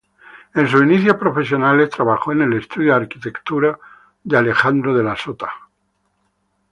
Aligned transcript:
En 0.55 0.67
sus 0.67 0.81
inicios 0.81 1.17
profesionales 1.17 1.91
trabajó 1.91 2.31
en 2.31 2.41
el 2.41 2.53
estudio 2.53 2.91
del 2.93 3.03
arquitecto 3.03 3.59
Alejandro 4.35 4.95
de 4.95 5.03
la 5.03 5.15
Sota. 5.15 5.51